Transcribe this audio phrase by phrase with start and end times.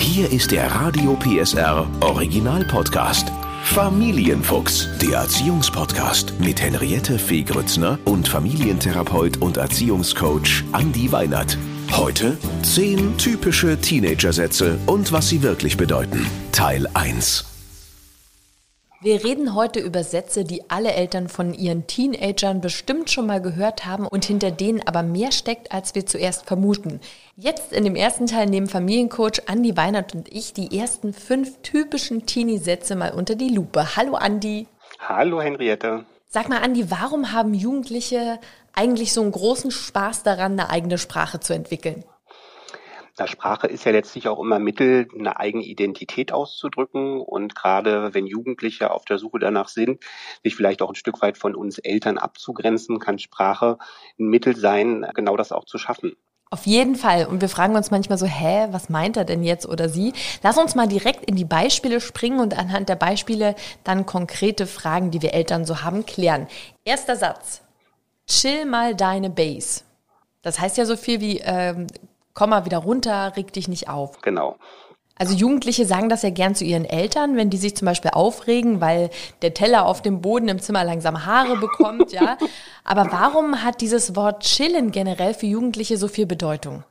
[0.00, 3.30] Hier ist der Radio PSR Original Podcast.
[3.64, 11.58] Familienfuchs, der Erziehungspodcast mit Henriette Fee Grützner und Familientherapeut und Erziehungscoach Andi Weinert.
[11.92, 16.26] Heute 10 typische Teenagersätze und was sie wirklich bedeuten.
[16.50, 17.59] Teil 1.
[19.02, 23.86] Wir reden heute über Sätze, die alle Eltern von ihren Teenagern bestimmt schon mal gehört
[23.86, 27.00] haben und hinter denen aber mehr steckt, als wir zuerst vermuten.
[27.34, 32.26] Jetzt in dem ersten Teil nehmen Familiencoach Andi Weinert und ich die ersten fünf typischen
[32.26, 33.96] Teenie-Sätze mal unter die Lupe.
[33.96, 34.66] Hallo Andi.
[34.98, 36.04] Hallo Henriette.
[36.28, 38.38] Sag mal Andi, warum haben Jugendliche
[38.74, 42.04] eigentlich so einen großen Spaß daran, eine eigene Sprache zu entwickeln?
[43.20, 47.20] Na, Sprache ist ja letztlich auch immer Mittel, eine eigene Identität auszudrücken.
[47.20, 50.02] Und gerade wenn Jugendliche auf der Suche danach sind,
[50.42, 53.76] sich vielleicht auch ein Stück weit von uns Eltern abzugrenzen, kann Sprache
[54.18, 56.16] ein Mittel sein, genau das auch zu schaffen.
[56.48, 57.26] Auf jeden Fall.
[57.26, 60.14] Und wir fragen uns manchmal so, hä, was meint er denn jetzt oder sie?
[60.42, 65.10] Lass uns mal direkt in die Beispiele springen und anhand der Beispiele dann konkrete Fragen,
[65.10, 66.46] die wir Eltern so haben, klären.
[66.86, 67.60] Erster Satz.
[68.26, 69.82] Chill mal deine Base.
[70.40, 71.86] Das heißt ja so viel wie, ähm,
[72.34, 74.20] komm mal wieder runter, reg dich nicht auf.
[74.22, 74.56] Genau.
[75.20, 78.80] Also Jugendliche sagen das ja gern zu ihren Eltern, wenn die sich zum Beispiel aufregen,
[78.80, 79.10] weil
[79.42, 82.38] der Teller auf dem Boden im Zimmer langsam Haare bekommt, ja.
[82.84, 86.84] Aber warum hat dieses Wort chillen generell für Jugendliche so viel Bedeutung?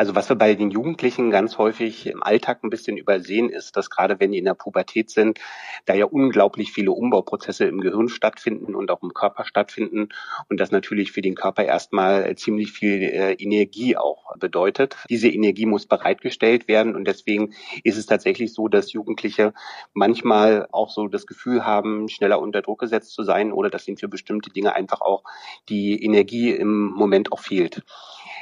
[0.00, 3.90] Also was wir bei den Jugendlichen ganz häufig im Alltag ein bisschen übersehen ist, dass
[3.90, 5.38] gerade wenn die in der Pubertät sind,
[5.84, 10.08] da ja unglaublich viele Umbauprozesse im Gehirn stattfinden und auch im Körper stattfinden
[10.48, 14.96] und das natürlich für den Körper erstmal ziemlich viel äh, Energie auch bedeutet.
[15.10, 17.52] Diese Energie muss bereitgestellt werden und deswegen
[17.84, 19.52] ist es tatsächlich so, dass Jugendliche
[19.92, 23.98] manchmal auch so das Gefühl haben, schneller unter Druck gesetzt zu sein oder dass ihnen
[23.98, 25.24] für bestimmte Dinge einfach auch
[25.68, 27.82] die Energie im Moment auch fehlt.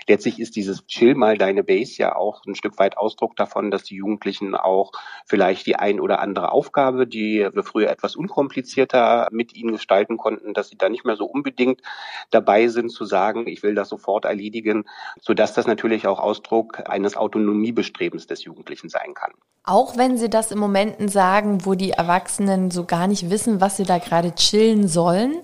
[0.08, 3.82] Letztlich ist dieses Chill mal deine Base ja auch ein Stück weit Ausdruck davon, dass
[3.84, 4.92] die Jugendlichen auch
[5.26, 10.54] vielleicht die ein oder andere Aufgabe, die wir früher etwas unkomplizierter mit ihnen gestalten konnten,
[10.54, 11.82] dass sie da nicht mehr so unbedingt
[12.30, 14.86] dabei sind zu sagen, ich will das sofort erledigen,
[15.20, 19.32] sodass das natürlich auch Ausdruck eines Autonomiebestrebens des Jugendlichen sein kann.
[19.62, 23.76] Auch wenn sie das in Momenten sagen, wo die Erwachsenen so gar nicht wissen, was
[23.76, 25.42] sie da gerade chillen sollen,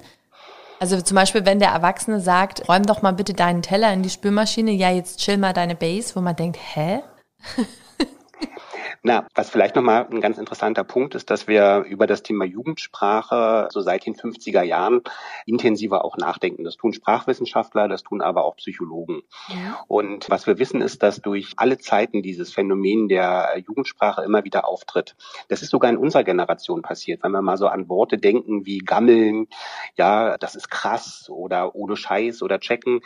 [0.84, 4.10] also zum Beispiel, wenn der Erwachsene sagt, räum doch mal bitte deinen Teller in die
[4.10, 7.00] Spülmaschine, ja, jetzt chill mal deine Base, wo man denkt, hä?
[9.02, 13.68] Na, was vielleicht nochmal ein ganz interessanter Punkt ist, dass wir über das Thema Jugendsprache
[13.70, 15.02] so seit den 50er Jahren
[15.46, 16.64] intensiver auch nachdenken.
[16.64, 19.22] Das tun Sprachwissenschaftler, das tun aber auch Psychologen.
[19.48, 19.80] Ja.
[19.88, 24.66] Und was wir wissen ist, dass durch alle Zeiten dieses Phänomen der Jugendsprache immer wieder
[24.66, 25.16] auftritt.
[25.48, 28.78] Das ist sogar in unserer Generation passiert, wenn wir mal so an Worte denken wie
[28.78, 29.48] gammeln,
[29.96, 33.00] ja, das ist krass oder ohne Scheiß oder checken.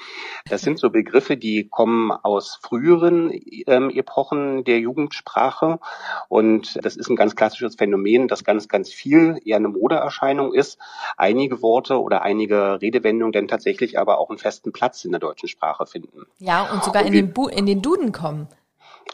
[0.49, 3.31] Das sind so Begriffe, die kommen aus früheren
[3.67, 5.68] ähm, Epochen der Jugendsprache
[6.29, 10.79] und das ist ein ganz klassisches Phänomen, das ganz, ganz viel eher eine Modeerscheinung ist.
[11.17, 15.49] Einige Worte oder einige Redewendungen dann tatsächlich aber auch einen festen Platz in der deutschen
[15.49, 16.27] Sprache finden.
[16.39, 18.49] Ja, und sogar und in, den Bu in den Duden kommen.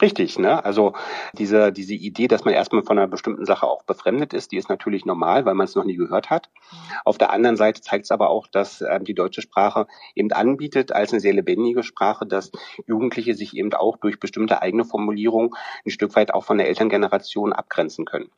[0.02, 0.64] Richtig, ne?
[0.64, 0.92] Also
[1.34, 4.68] diese, diese Idee, dass man erstmal von einer bestimmten Sache auch befremdet ist, die ist
[4.68, 6.50] natürlich normal, weil man es noch nie gehört hat.
[6.72, 6.76] Mhm.
[7.04, 10.90] Auf der anderen Seite zeigt es aber auch, dass äh, die deutsche Sprache eben anbietet
[10.90, 12.50] als eine sehr lebendige Sprache, dass
[12.86, 15.54] Jugendliche sich eben auch durch bestimmte eigene Formulierung
[15.86, 18.30] ein Stück weit auch von der Elterngeneration abgrenzen können.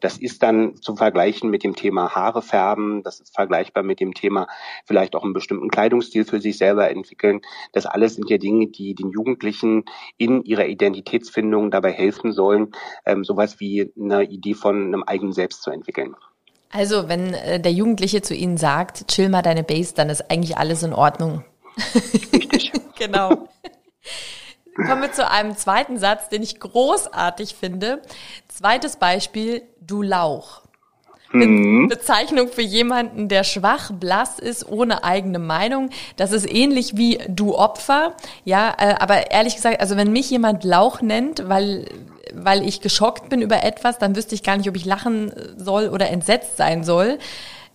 [0.00, 4.14] Das ist dann zu vergleichen mit dem Thema Haare färben, das ist vergleichbar mit dem
[4.14, 4.48] Thema
[4.84, 7.40] vielleicht auch einen bestimmten Kleidungsstil für sich selber entwickeln.
[7.72, 9.84] Das alles sind ja Dinge, die den Jugendlichen
[10.16, 12.72] in ihrer Identität Identitätsfindung dabei helfen sollen,
[13.04, 16.16] ähm, sowas wie eine Idee von einem eigenen Selbst zu entwickeln.
[16.70, 20.56] Also, wenn äh, der Jugendliche zu Ihnen sagt, chill mal deine Base, dann ist eigentlich
[20.56, 21.44] alles in Ordnung.
[22.32, 22.72] Richtig.
[22.98, 23.48] genau.
[24.74, 28.02] Kommen wir zu einem zweiten Satz, den ich großartig finde.
[28.48, 30.62] Zweites Beispiel, du Lauch.
[31.34, 31.88] Mhm.
[31.88, 35.90] Bezeichnung für jemanden, der schwach, blass ist, ohne eigene Meinung.
[36.16, 38.14] Das ist ähnlich wie du Opfer.
[38.44, 41.86] Ja, äh, aber ehrlich gesagt, also wenn mich jemand Lauch nennt, weil
[42.36, 45.88] weil ich geschockt bin über etwas, dann wüsste ich gar nicht, ob ich lachen soll
[45.88, 47.18] oder entsetzt sein soll.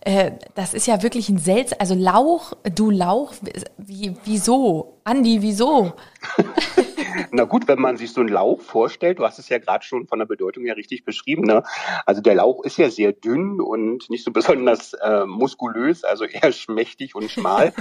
[0.02, 3.32] Äh, das ist ja wirklich ein selts, also Lauch, du Lauch,
[3.76, 4.98] wie, wieso?
[5.04, 5.92] Andi, wieso?
[7.32, 10.06] Na gut, wenn man sich so einen Lauch vorstellt, du hast es ja gerade schon
[10.06, 11.62] von der Bedeutung her richtig beschrieben, ne?
[12.06, 16.52] Also der Lauch ist ja sehr dünn und nicht so besonders äh, muskulös, also eher
[16.52, 17.72] schmächtig und schmal,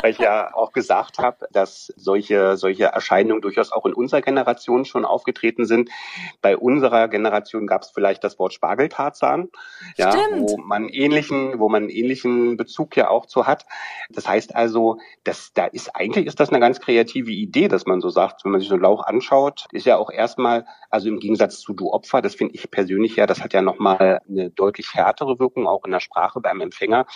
[0.00, 4.84] weil ich ja auch gesagt habe, dass solche, solche Erscheinungen durchaus auch in unserer Generation
[4.84, 5.90] schon aufgetreten sind.
[6.40, 9.48] Bei unserer Generation gab es vielleicht das Wort Spargeltarzahn,
[9.96, 13.66] ja, wo man ähnlichen, wo man ähnlichen Bezug ja auch zu hat.
[14.10, 18.00] Das heißt also, dass da ist eigentlich ist das eine ganz kreative Idee, dass man
[18.00, 21.18] so sagt, wenn man sich so einen Lauch anschaut, ist ja auch erstmal, also im
[21.18, 24.94] Gegensatz zu du Opfer, das finde ich persönlich ja, das hat ja nochmal eine deutlich
[24.94, 27.06] härtere Wirkung, auch in der Sprache beim Empfänger,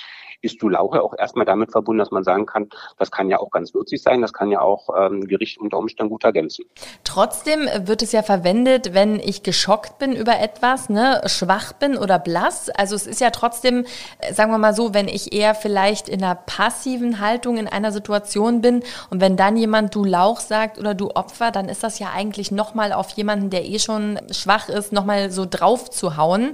[0.42, 2.68] ist du Lauch ja auch erstmal damit verbunden, dass man sagen kann,
[2.98, 6.10] das kann ja auch ganz würzig sein, das kann ja auch ähm, Gericht unter Umständen
[6.10, 6.64] gut ergänzen.
[7.04, 12.18] Trotzdem wird es ja verwendet, wenn ich geschockt bin über etwas, ne, schwach bin oder
[12.18, 12.70] blass.
[12.70, 13.84] Also es ist ja trotzdem,
[14.32, 18.60] sagen wir mal so, wenn ich eher vielleicht in einer passiven Haltung in einer Situation
[18.60, 22.10] bin und wenn dann jemand du Lauch sagt oder du Opfer, dann ist das ja
[22.14, 26.52] eigentlich nochmal auf jemanden, der eh schon schwach ist, nochmal so drauf zu hauen.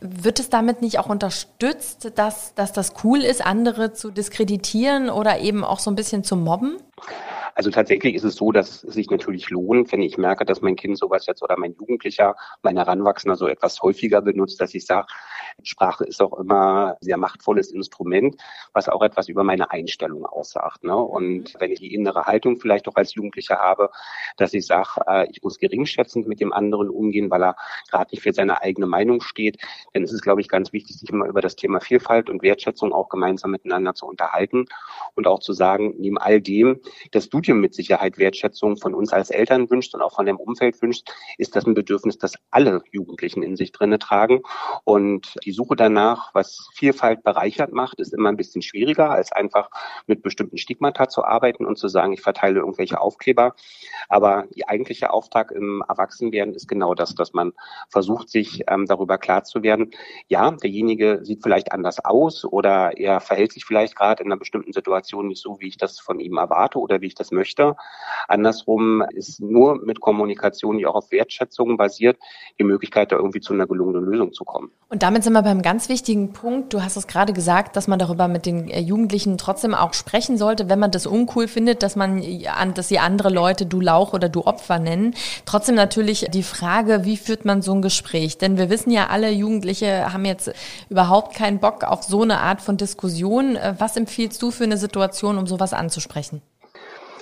[0.00, 5.38] Wird es damit nicht auch unterstützt, dass, dass das cool ist, andere zu diskreditieren oder
[5.40, 6.76] eben auch so ein bisschen zu mobben?
[7.58, 10.76] Also tatsächlich ist es so, dass es sich natürlich lohnt, wenn ich merke, dass mein
[10.76, 15.08] Kind sowas jetzt oder mein Jugendlicher, mein Heranwachsender so etwas häufiger benutzt, dass ich sage,
[15.64, 18.36] Sprache ist auch immer ein sehr machtvolles Instrument,
[18.74, 20.84] was auch etwas über meine Einstellung aussagt.
[20.84, 20.94] Ne?
[20.94, 23.90] Und wenn ich die innere Haltung vielleicht auch als Jugendlicher habe,
[24.36, 27.56] dass ich sage, äh, ich muss geringschätzend mit dem anderen umgehen, weil er
[27.90, 29.58] gerade nicht für seine eigene Meinung steht,
[29.94, 32.92] dann ist es, glaube ich, ganz wichtig, sich immer über das Thema Vielfalt und Wertschätzung
[32.92, 34.66] auch gemeinsam miteinander zu unterhalten
[35.16, 36.80] und auch zu sagen, neben all dem,
[37.10, 40.36] dass du Studium mit Sicherheit Wertschätzung von uns als Eltern wünscht und auch von dem
[40.36, 41.08] Umfeld wünscht,
[41.38, 44.42] ist das ein Bedürfnis, das alle Jugendlichen in sich drinne tragen.
[44.84, 49.70] Und die Suche danach, was Vielfalt bereichert macht, ist immer ein bisschen schwieriger, als einfach
[50.06, 53.54] mit bestimmten Stigmata zu arbeiten und zu sagen, ich verteile irgendwelche Aufkleber.
[54.10, 57.54] Aber die eigentliche Auftrag im Erwachsenwerden ist genau das, dass man
[57.88, 59.92] versucht, sich ähm, darüber klar zu werden,
[60.26, 64.74] ja, derjenige sieht vielleicht anders aus oder er verhält sich vielleicht gerade in einer bestimmten
[64.74, 67.76] Situation nicht so, wie ich das von ihm erwarte oder wie ich das möchte.
[68.26, 72.18] Andersrum ist nur mit Kommunikation, die auch auf Wertschätzung basiert,
[72.58, 74.70] die Möglichkeit, da irgendwie zu einer gelungenen Lösung zu kommen.
[74.90, 76.74] Und damit sind wir beim ganz wichtigen Punkt.
[76.74, 80.36] Du hast es gerade gesagt, dass man darüber mit den äh, Jugendlichen trotzdem auch sprechen
[80.36, 82.22] sollte, wenn man das uncool findet, dass man,
[82.74, 85.14] dass sie andere Leute du Lauch oder du Opfer nennen.
[85.44, 88.38] Trotzdem natürlich die Frage, wie führt man so ein Gespräch?
[88.38, 90.52] Denn wir wissen ja, alle Jugendliche haben jetzt
[90.90, 93.56] überhaupt keinen Bock auf so eine Art von Diskussion.
[93.56, 96.42] Äh, was empfiehlst du für eine Situation, um sowas anzusprechen?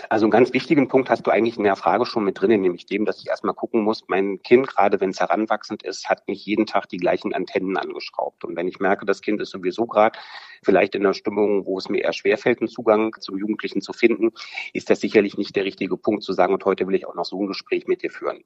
[0.08, 2.86] Also einen ganz wichtigen Punkt hast du eigentlich in der Frage schon mit drinnen, nämlich
[2.86, 6.44] dem, dass ich erstmal gucken muss, mein Kind, gerade wenn es heranwachsend ist, hat nicht
[6.46, 8.44] jeden Tag die gleichen Antennen angeschraubt.
[8.44, 10.18] Und wenn ich merke, das Kind ist sowieso gerade
[10.62, 14.32] vielleicht in einer Stimmung, wo es mir eher schwerfällt, einen Zugang zum Jugendlichen zu finden,
[14.72, 17.24] ist das sicherlich nicht der richtige Punkt zu sagen, und heute will ich auch noch
[17.24, 18.44] so ein Gespräch mit dir führen.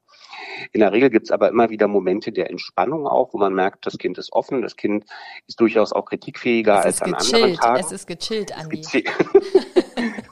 [0.72, 3.86] In der Regel gibt es aber immer wieder Momente der Entspannung auch, wo man merkt,
[3.86, 5.04] das Kind ist offen, das Kind
[5.46, 7.34] ist durchaus auch kritikfähiger als an gechillt.
[7.34, 7.80] anderen Tagen.
[7.80, 8.82] Es ist gechillt, Andi.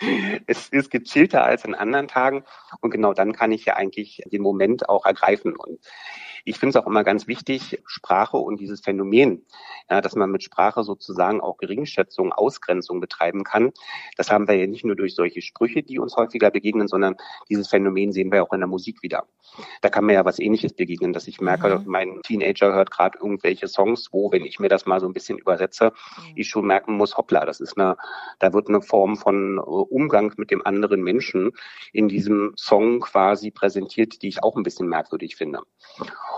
[0.46, 2.44] es ist gechillter als an anderen Tagen
[2.80, 5.56] und genau dann kann ich ja eigentlich den Moment auch ergreifen.
[5.56, 5.80] Und
[6.48, 9.44] ich finde es auch immer ganz wichtig, Sprache und dieses Phänomen,
[9.90, 13.72] ja, dass man mit Sprache sozusagen auch Geringschätzung, Ausgrenzung betreiben kann.
[14.16, 17.16] Das haben wir ja nicht nur durch solche Sprüche, die uns häufiger begegnen, sondern
[17.50, 19.26] dieses Phänomen sehen wir auch in der Musik wieder.
[19.82, 21.84] Da kann mir ja was ähnliches begegnen, dass ich merke, mhm.
[21.86, 25.38] mein Teenager hört gerade irgendwelche Songs, wo, wenn ich mir das mal so ein bisschen
[25.38, 26.32] übersetze, mhm.
[26.34, 27.96] ich schon merken muss, hoppla, das ist eine,
[28.38, 31.52] da wird eine Form von äh, Umgang mit dem anderen Menschen
[31.92, 35.60] in diesem Song quasi präsentiert, die ich auch ein bisschen merkwürdig finde.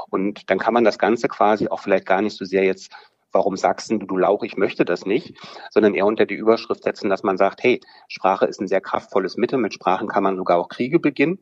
[0.09, 2.93] Und dann kann man das Ganze quasi auch vielleicht gar nicht so sehr jetzt
[3.33, 5.35] warum sagst du, du Lauch, ich möchte das nicht,
[5.71, 9.37] sondern eher unter die Überschrift setzen, dass man sagt, hey, Sprache ist ein sehr kraftvolles
[9.37, 11.39] Mittel, mit Sprachen kann man sogar auch Kriege beginnen.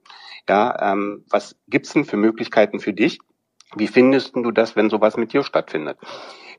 [0.49, 3.19] Ja, ähm, was gibt's denn für Möglichkeiten für dich?
[3.77, 5.99] Wie findest du das, wenn sowas mit dir stattfindet?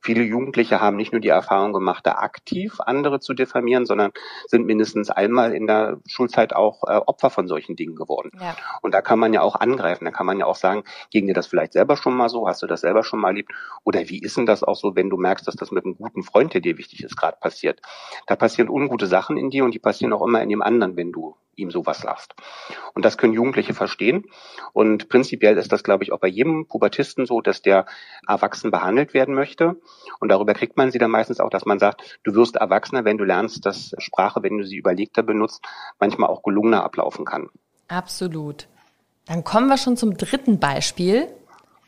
[0.01, 4.11] Viele Jugendliche haben nicht nur die Erfahrung gemacht, da aktiv andere zu diffamieren, sondern
[4.47, 8.31] sind mindestens einmal in der Schulzeit auch äh, Opfer von solchen Dingen geworden.
[8.39, 8.55] Ja.
[8.81, 10.05] Und da kann man ja auch angreifen.
[10.05, 12.47] Da kann man ja auch sagen, ging dir das vielleicht selber schon mal so?
[12.47, 13.51] Hast du das selber schon mal erlebt?
[13.83, 16.23] Oder wie ist denn das auch so, wenn du merkst, dass das mit einem guten
[16.23, 17.81] Freund, der dir wichtig ist, gerade passiert?
[18.27, 21.11] Da passieren ungute Sachen in dir und die passieren auch immer in dem anderen, wenn
[21.11, 22.33] du ihm sowas sagst.
[22.93, 24.25] Und das können Jugendliche verstehen.
[24.73, 27.85] Und prinzipiell ist das, glaube ich, auch bei jedem Pubertisten so, dass der
[28.27, 29.75] erwachsen behandelt werden möchte.
[30.19, 33.17] Und darüber kriegt man sie dann meistens auch, dass man sagt, du wirst erwachsener, wenn
[33.17, 35.63] du lernst, dass Sprache, wenn du sie überlegter benutzt,
[35.99, 37.49] manchmal auch gelungener ablaufen kann.
[37.87, 38.67] Absolut.
[39.25, 41.27] Dann kommen wir schon zum dritten Beispiel.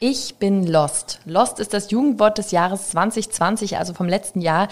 [0.03, 1.19] Ich bin lost.
[1.25, 4.67] Lost ist das Jugendwort des Jahres 2020, also vom letzten Jahr.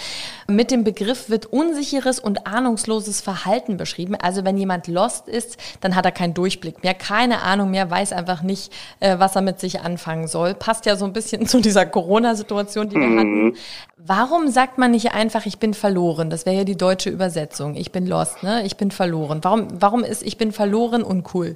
[0.47, 4.15] Mit dem Begriff wird unsicheres und ahnungsloses Verhalten beschrieben.
[4.15, 8.11] Also wenn jemand lost ist, dann hat er keinen Durchblick mehr, keine Ahnung mehr, weiß
[8.11, 10.55] einfach nicht, äh, was er mit sich anfangen soll.
[10.55, 13.19] Passt ja so ein bisschen zu dieser Corona-Situation, die wir mhm.
[13.19, 13.57] hatten.
[13.97, 16.31] Warum sagt man nicht einfach, ich bin verloren?
[16.31, 17.75] Das wäre ja die deutsche Übersetzung.
[17.75, 18.65] Ich bin lost, ne?
[18.65, 19.43] Ich bin verloren.
[19.43, 21.55] Warum, warum ist ich bin verloren uncool?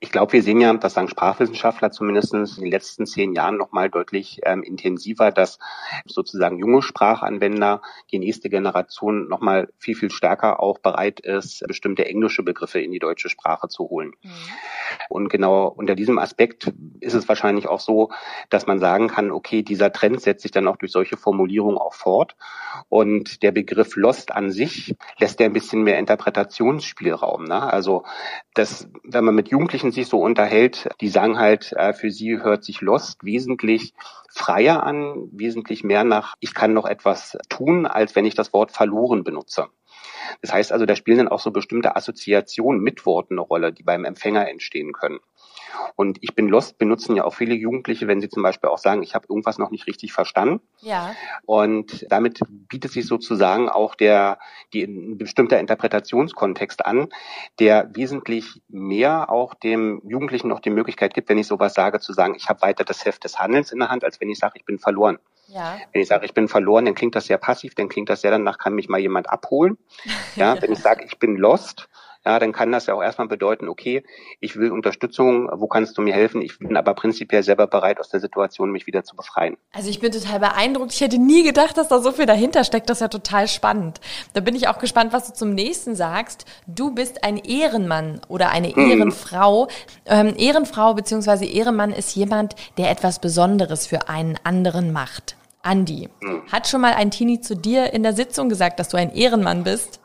[0.00, 3.90] Ich glaube, wir sehen ja, das sagen Sprachwissenschaftler zumindest in den letzten zehn Jahren nochmal
[3.90, 5.58] deutlich ähm, intensiver, dass
[6.06, 12.42] sozusagen junge Sprachanwender, die nächste Generation nochmal viel, viel stärker auch bereit ist, bestimmte englische
[12.42, 14.12] Begriffe in die deutsche Sprache zu holen.
[14.22, 14.30] Mhm.
[15.08, 18.10] Und genau unter diesem Aspekt ist es wahrscheinlich auch so,
[18.48, 21.94] dass man sagen kann, okay, dieser Trend setzt sich dann auch durch solche Formulierungen auch
[21.94, 22.36] fort.
[22.88, 27.44] Und der Begriff Lost an sich lässt ja ein bisschen mehr Interpretationsspielraum.
[27.44, 27.62] Ne?
[27.62, 28.04] Also
[28.54, 32.64] das, wenn man mit Jugendlichen sich so unterhält, die sagen halt, äh, für sie hört
[32.64, 33.94] sich Lost wesentlich
[34.30, 38.72] freier an, wesentlich mehr nach, ich kann noch etwas tun, als wenn ich das Wort
[38.72, 39.68] verloren benutze.
[40.42, 43.82] Das heißt also, da spielen dann auch so bestimmte Assoziationen mit Worten eine Rolle, die
[43.82, 45.20] beim Empfänger entstehen können.
[45.96, 49.02] Und ich bin lost benutzen ja auch viele Jugendliche, wenn sie zum Beispiel auch sagen,
[49.02, 50.60] ich habe irgendwas noch nicht richtig verstanden.
[50.80, 51.14] Ja.
[51.46, 54.38] Und damit bietet sich sozusagen auch der
[54.72, 57.08] die ein bestimmter Interpretationskontext an,
[57.58, 62.12] der wesentlich mehr auch dem Jugendlichen noch die Möglichkeit gibt, wenn ich sowas sage, zu
[62.12, 64.54] sagen, ich habe weiter das Heft des Handelns in der Hand, als wenn ich sage,
[64.56, 65.18] ich bin verloren.
[65.48, 65.78] Ja.
[65.92, 68.30] Wenn ich sage, ich bin verloren, dann klingt das sehr passiv, dann klingt das sehr
[68.30, 69.78] danach, kann mich mal jemand abholen.
[70.36, 71.88] Ja, wenn ich sage, ich bin lost,
[72.24, 74.02] ja, dann kann das ja auch erstmal bedeuten, okay,
[74.40, 76.42] ich will Unterstützung, wo kannst du mir helfen?
[76.42, 79.56] Ich bin aber prinzipiell selber bereit, aus der Situation mich wieder zu befreien.
[79.72, 80.92] Also ich bin total beeindruckt.
[80.92, 82.90] Ich hätte nie gedacht, dass da so viel dahinter steckt.
[82.90, 84.00] Das ist ja total spannend.
[84.34, 86.44] Da bin ich auch gespannt, was du zum nächsten sagst.
[86.66, 88.90] Du bist ein Ehrenmann oder eine hm.
[88.90, 89.68] Ehrenfrau.
[90.04, 91.46] Ähm, Ehrenfrau bzw.
[91.46, 95.36] Ehrenmann ist jemand, der etwas Besonderes für einen anderen macht.
[95.62, 96.42] Andi, hm.
[96.52, 99.64] hat schon mal ein Teenie zu dir in der Sitzung gesagt, dass du ein Ehrenmann
[99.64, 100.00] bist?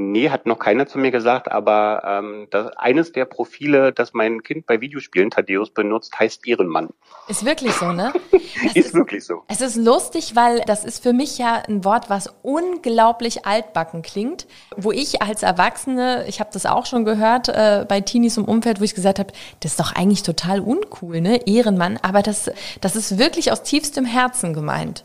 [0.00, 4.44] Nee, hat noch keiner zu mir gesagt, aber ähm, das, eines der Profile, das mein
[4.44, 6.90] Kind bei Videospielen Thaddeus benutzt, heißt Ehrenmann.
[7.26, 8.12] Ist wirklich so, ne?
[8.64, 9.42] ist, ist wirklich so.
[9.48, 14.46] Es ist lustig, weil das ist für mich ja ein Wort, was unglaublich altbacken klingt,
[14.76, 18.78] wo ich als Erwachsene, ich habe das auch schon gehört äh, bei Teenies im Umfeld,
[18.78, 21.48] wo ich gesagt habe, das ist doch eigentlich total uncool, ne?
[21.48, 25.04] Ehrenmann, aber das, das ist wirklich aus tiefstem Herzen gemeint.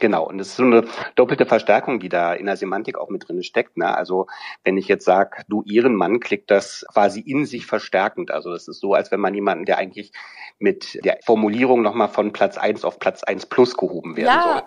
[0.00, 3.28] Genau, und das ist so eine doppelte Verstärkung, die da in der Semantik auch mit
[3.28, 3.76] drin steckt.
[3.76, 3.94] Ne?
[3.94, 4.26] Also
[4.64, 8.30] wenn ich jetzt sage, du ihren Mann, klickt das quasi in sich verstärkend.
[8.30, 10.12] Also es ist so, als wenn man jemanden, der eigentlich
[10.58, 14.62] mit der Formulierung nochmal von Platz eins auf Platz eins plus gehoben werden ja.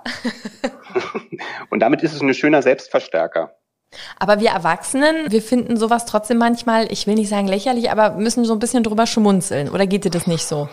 [0.61, 0.71] soll.
[1.69, 3.55] und damit ist es ein schöner Selbstverstärker.
[4.17, 8.45] Aber wir Erwachsenen, wir finden sowas trotzdem manchmal, ich will nicht sagen lächerlich, aber müssen
[8.45, 9.69] so ein bisschen drüber schmunzeln.
[9.69, 10.67] Oder geht dir das nicht so?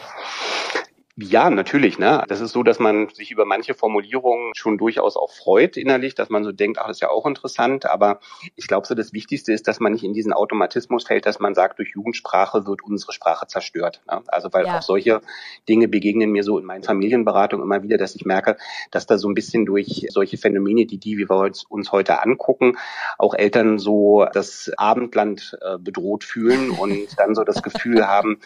[1.23, 1.99] Ja, natürlich.
[1.99, 2.25] Ne?
[2.29, 6.31] Das ist so, dass man sich über manche Formulierungen schon durchaus auch freut innerlich, dass
[6.31, 7.85] man so denkt, ach, das ist ja auch interessant.
[7.87, 8.21] Aber
[8.57, 11.55] ich glaube, so das Wichtigste ist, dass man nicht in diesen Automatismus fällt, dass man
[11.55, 14.01] sagt, durch Jugendsprache wird unsere Sprache zerstört.
[14.11, 14.23] Ne?
[14.29, 14.79] Also weil ja.
[14.79, 15.21] auch solche
[15.69, 18.57] Dinge begegnen mir so in meinen Familienberatungen immer wieder, dass ich merke,
[18.91, 22.79] dass da so ein bisschen durch solche Phänomene, die die, wie wir uns heute angucken,
[23.19, 28.41] auch Eltern so das Abendland äh, bedroht fühlen und dann so das Gefühl haben,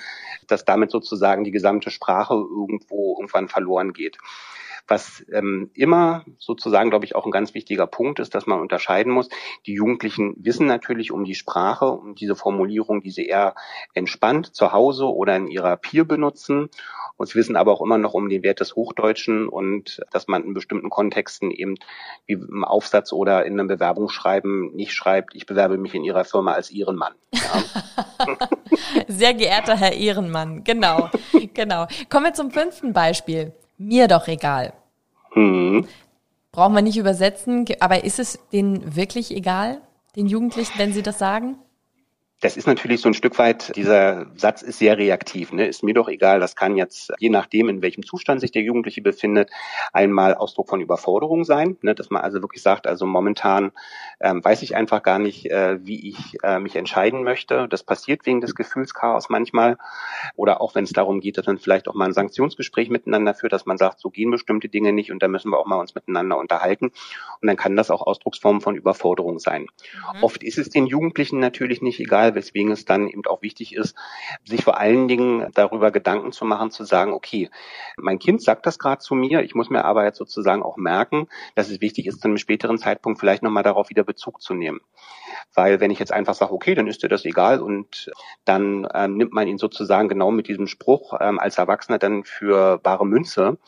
[0.49, 4.19] dass damit sozusagen die gesamte Sprache irgendwo irgendwann verloren geht.
[4.87, 9.13] Was ähm, immer sozusagen, glaube ich, auch ein ganz wichtiger Punkt ist, dass man unterscheiden
[9.13, 9.29] muss.
[9.67, 13.55] Die Jugendlichen wissen natürlich um die Sprache, um diese Formulierung, die sie eher
[13.95, 16.69] entspannt zu Hause oder in ihrer Peer benutzen.
[17.17, 20.45] Und sie wissen aber auch immer noch um den Wert des Hochdeutschen und dass man
[20.45, 21.77] in bestimmten Kontexten eben
[22.27, 26.53] wie im Aufsatz oder in einem Bewerbungsschreiben nicht schreibt, ich bewerbe mich in Ihrer Firma
[26.53, 27.15] als Ehrenmann.
[27.33, 28.37] Ja.
[29.09, 31.09] Sehr geehrter Herr Ehrenmann, genau,
[31.55, 31.87] genau.
[32.11, 34.73] Kommen wir zum fünften Beispiel mir doch egal.
[35.35, 35.87] Mhm.
[36.53, 39.81] Brauchen wir nicht übersetzen, aber ist es denen wirklich egal,
[40.15, 41.57] den Jugendlichen, wenn sie das sagen?
[42.45, 45.51] Das ist natürlich so ein Stück weit, dieser Satz ist sehr reaktiv.
[45.51, 45.67] Ne?
[45.67, 49.01] Ist mir doch egal, das kann jetzt, je nachdem, in welchem Zustand sich der Jugendliche
[49.01, 49.49] befindet,
[49.95, 51.79] einmal Ausdruck von Überforderung sein.
[51.81, 51.95] Ne?
[51.95, 53.73] Dass man also wirklich sagt, also momentan
[54.21, 57.67] ähm, weiß ich einfach gar nicht, äh, wie ich äh, mich entscheiden möchte.
[57.67, 59.79] Das passiert wegen des Gefühlschaos manchmal.
[60.37, 63.55] Oder auch wenn es darum geht, dass man vielleicht auch mal ein Sanktionsgespräch miteinander führt,
[63.55, 65.95] dass man sagt, so gehen bestimmte Dinge nicht und da müssen wir auch mal uns
[65.95, 66.93] miteinander unterhalten.
[67.41, 69.63] Und dann kann das auch Ausdrucksform von Überforderung sein.
[69.63, 70.23] Mhm.
[70.23, 73.97] Oft ist es den Jugendlichen natürlich nicht egal, weswegen es dann eben auch wichtig ist,
[74.45, 77.51] sich vor allen Dingen darüber Gedanken zu machen, zu sagen, okay,
[77.97, 81.29] mein Kind sagt das gerade zu mir, ich muss mir aber jetzt sozusagen auch merken,
[81.55, 84.81] dass es wichtig ist, zu einem späteren Zeitpunkt vielleicht nochmal darauf wieder Bezug zu nehmen.
[85.53, 88.11] Weil wenn ich jetzt einfach sage, okay, dann ist dir das egal und
[88.45, 92.79] dann ähm, nimmt man ihn sozusagen genau mit diesem Spruch ähm, als Erwachsener dann für
[92.79, 93.59] bare Münze,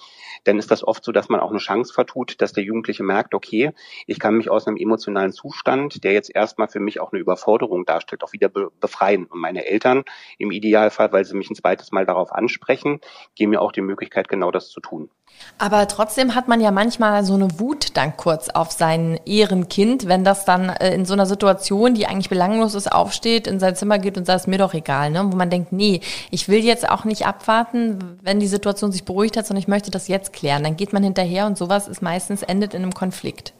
[0.45, 3.35] dann ist das oft so, dass man auch eine Chance vertut, dass der Jugendliche merkt,
[3.35, 3.73] okay,
[4.07, 7.85] ich kann mich aus einem emotionalen Zustand, der jetzt erstmal für mich auch eine Überforderung
[7.85, 9.27] darstellt, auch wieder be befreien.
[9.27, 10.05] Und meine Eltern
[10.39, 13.01] im Idealfall, weil sie mich ein zweites Mal darauf ansprechen,
[13.35, 15.11] geben mir auch die Möglichkeit, genau das zu tun.
[15.59, 20.23] Aber trotzdem hat man ja manchmal so eine Wut dann kurz auf sein Ehrenkind, wenn
[20.23, 23.99] das dann äh, in so einer Situation, die eigentlich belanglos ist, aufsteht, in sein Zimmer
[23.99, 25.25] geht und sagt, es mir doch egal, ne?
[25.33, 29.37] wo man denkt, nee, ich will jetzt auch nicht abwarten, wenn die Situation sich beruhigt
[29.37, 30.63] hat, sondern ich möchte das jetzt klären.
[30.63, 33.55] Dann geht man hinterher und sowas ist meistens endet in einem Konflikt.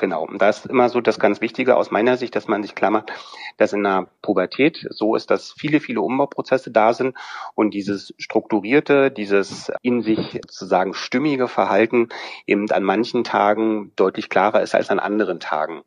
[0.00, 0.24] Genau.
[0.24, 2.90] Und da ist immer so das ganz Wichtige aus meiner Sicht, dass man sich klar
[2.90, 3.12] macht,
[3.58, 7.14] dass in der Pubertät so ist, dass viele, viele Umbauprozesse da sind
[7.54, 12.08] und dieses strukturierte, dieses in sich sozusagen stimmige Verhalten
[12.46, 15.82] eben an manchen Tagen deutlich klarer ist als an anderen Tagen.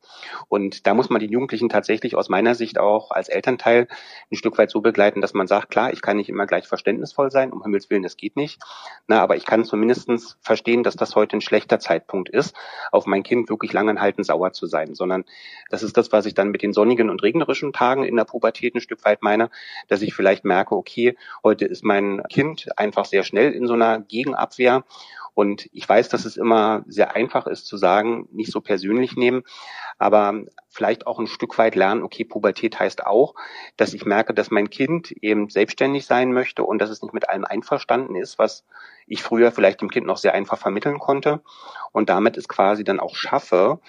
[0.47, 3.87] Und da muss man die Jugendlichen tatsächlich aus meiner Sicht auch als Elternteil
[4.31, 7.31] ein Stück weit so begleiten, dass man sagt, klar, ich kann nicht immer gleich verständnisvoll
[7.31, 8.61] sein, um Himmels Willen, das geht nicht.
[9.07, 12.55] Na, aber ich kann zumindestens verstehen, dass das heute ein schlechter Zeitpunkt ist,
[12.91, 15.25] auf mein Kind wirklich lange halten, sauer zu sein, sondern
[15.69, 18.75] das ist das, was ich dann mit den sonnigen und regnerischen Tagen in der Pubertät
[18.75, 19.49] ein Stück weit meine,
[19.87, 23.99] dass ich vielleicht merke, okay, heute ist mein Kind einfach sehr schnell in so einer
[23.99, 24.83] Gegenabwehr.
[25.33, 29.43] Und ich weiß, dass es immer sehr einfach ist zu sagen, nicht so persönlich nehmen,
[29.97, 33.35] aber vielleicht auch ein Stück weit lernen, okay, Pubertät heißt auch,
[33.77, 37.29] dass ich merke, dass mein Kind eben selbstständig sein möchte und dass es nicht mit
[37.29, 38.65] allem einverstanden ist, was
[39.05, 41.41] ich früher vielleicht dem Kind noch sehr einfach vermitteln konnte.
[41.91, 43.79] Und damit ist quasi dann auch schaffe,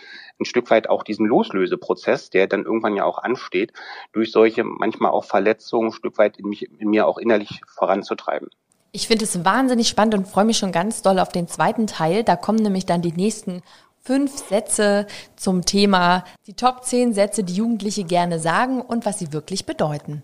[0.41, 3.73] ein Stück weit auch diesen Loslöseprozess, der dann irgendwann ja auch ansteht,
[4.13, 8.49] durch solche manchmal auch Verletzungen ein Stück weit in, mich, in mir auch innerlich voranzutreiben.
[8.97, 12.23] Ich finde es wahnsinnig spannend und freue mich schon ganz doll auf den zweiten Teil.
[12.23, 13.63] Da kommen nämlich dann die nächsten
[14.05, 19.33] fünf Sätze zum Thema die Top 10 Sätze, die Jugendliche gerne sagen und was sie
[19.33, 20.23] wirklich bedeuten.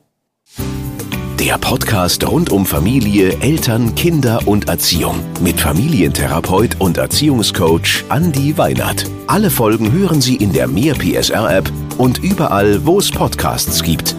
[1.39, 9.07] Der Podcast rund um Familie, Eltern, Kinder und Erziehung mit Familientherapeut und Erziehungscoach Andy Weinert.
[9.27, 14.15] Alle Folgen hören Sie in der Mehr PSR App und überall, wo es Podcasts gibt.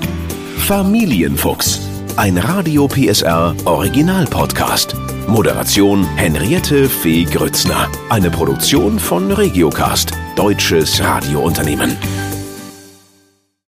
[0.57, 4.95] Familienfuchs ein Radio PSR Original Podcast.
[5.27, 7.89] Moderation Henriette Fee Grützner.
[8.09, 11.97] Eine Produktion von Regiocast, deutsches Radiounternehmen.